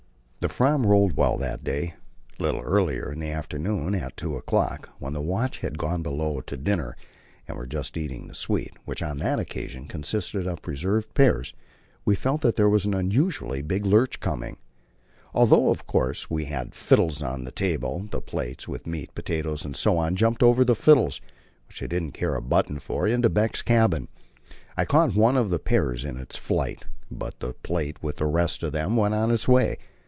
The 0.41 0.49
Fram 0.49 0.87
rolled 0.87 1.15
well 1.15 1.37
that 1.37 1.63
day. 1.63 1.93
A 2.39 2.41
little 2.41 2.61
earlier 2.61 3.11
in 3.11 3.19
the 3.19 3.29
afternoon, 3.29 3.93
at 3.93 4.17
two 4.17 4.37
o'clock, 4.37 4.89
when 4.97 5.13
the 5.13 5.21
watch 5.21 5.59
had 5.59 5.77
gone 5.77 6.01
below 6.01 6.41
to 6.41 6.57
dinner 6.57 6.97
and 7.47 7.55
were 7.57 7.67
just 7.67 7.95
eating 7.95 8.25
the 8.27 8.33
sweet, 8.33 8.73
which 8.83 9.03
on 9.03 9.19
that 9.19 9.37
occasion 9.37 9.85
consisted 9.85 10.47
of 10.47 10.63
preserved 10.63 11.13
pears, 11.13 11.53
we 12.05 12.15
felt 12.15 12.41
that 12.41 12.55
there 12.55 12.67
was 12.69 12.87
an 12.87 12.95
unusually 12.95 13.61
big 13.61 13.85
lurch 13.85 14.19
coming. 14.19 14.57
Although, 15.31 15.69
of 15.69 15.85
course, 15.85 16.31
we 16.31 16.45
had 16.45 16.73
fiddles 16.73 17.21
on 17.21 17.43
the 17.43 17.51
table, 17.51 18.07
the 18.09 18.19
plates, 18.19 18.67
with 18.67 18.87
meat, 18.87 19.13
potatoes, 19.13 19.63
etc., 19.63 20.09
jumped 20.15 20.41
over 20.41 20.65
the 20.65 20.73
fiddles, 20.73 21.21
which 21.67 21.81
they 21.81 21.87
didn't 21.87 22.13
care 22.15 22.33
a 22.33 22.41
button 22.41 22.79
for, 22.79 23.05
into 23.07 23.29
Beck's 23.29 23.61
cabin. 23.61 24.07
I 24.75 24.85
caught 24.85 25.13
one 25.13 25.37
of 25.37 25.51
the 25.51 25.59
pears 25.59 26.03
in 26.03 26.17
its 26.17 26.35
flight, 26.35 26.81
but 27.11 27.39
the 27.41 27.53
plate 27.53 28.01
with 28.01 28.15
the 28.15 28.25
rest 28.25 28.63
of 28.63 28.71
them 28.71 28.97
went 28.97 29.13
on 29.13 29.29
its 29.29 29.47
way. 29.47 29.77